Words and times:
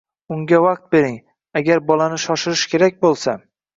Unga 0.35 0.61
vaqt 0.63 0.87
bering, 0.95 1.19
agar 1.61 1.85
bolani 1.91 2.21
shoshirish 2.25 2.65
kerak 2.73 2.99
bo‘lsa 3.09 3.37